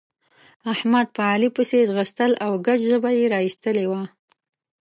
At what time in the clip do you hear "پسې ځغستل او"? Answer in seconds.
1.55-2.51